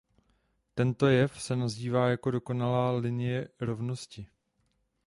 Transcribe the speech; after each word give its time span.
Tento 0.75 1.07
jev 1.07 1.41
se 1.41 1.55
nazývá 1.55 2.09
jako 2.09 2.31
dokonalá 2.31 2.91
linie 2.91 3.47
rovnosti. 3.59 4.27